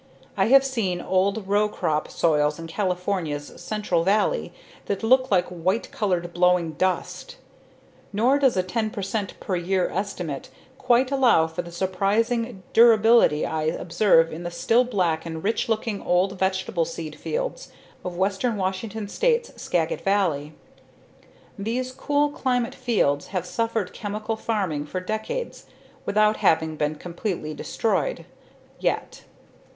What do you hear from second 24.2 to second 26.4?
farming for decades without